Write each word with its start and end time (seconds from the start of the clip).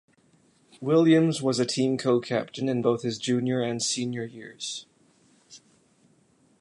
Williams 0.81 1.43
was 1.43 1.59
a 1.59 1.65
team 1.67 1.95
co-captain 1.95 2.67
in 2.67 2.81
both 2.81 3.03
his 3.03 3.19
junior 3.19 3.61
and 3.61 3.83
senior 3.83 4.25
years. 4.25 4.87